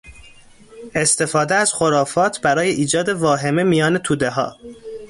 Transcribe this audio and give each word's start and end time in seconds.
استفاده 0.95 1.55
از 1.55 1.73
خرافات 1.73 2.41
برای 2.41 2.69
ایجاد 2.69 3.09
واهمه 3.09 3.63
میان 3.63 3.97
تودهها 3.97 4.57